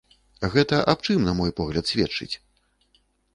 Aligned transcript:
Гэта 0.53 0.79
аб 0.93 1.03
чым, 1.07 1.21
на 1.27 1.35
мой 1.41 1.53
погляд, 1.61 1.85
сведчыць? 1.93 2.31